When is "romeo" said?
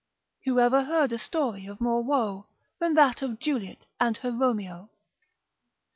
4.31-4.89